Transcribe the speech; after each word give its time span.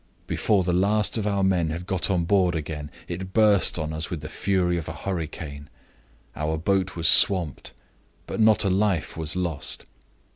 Before 0.25 0.63
the 0.63 0.73
last 0.73 1.15
of 1.15 1.27
our 1.27 1.43
men 1.43 1.69
had 1.69 1.85
got 1.85 2.09
on 2.09 2.25
board 2.25 2.55
again, 2.55 2.89
it 3.07 3.33
burst 3.33 3.77
on 3.77 3.93
us 3.93 4.09
with 4.09 4.21
the 4.21 4.29
fury 4.29 4.75
of 4.79 4.87
a 4.89 4.93
hurricane. 4.93 5.69
Our 6.35 6.57
boat 6.57 6.95
was 6.95 7.07
swamped, 7.07 7.71
but 8.25 8.39
not 8.39 8.63
a 8.65 8.69
life 8.71 9.15
was 9.15 9.35
lost. 9.35 9.85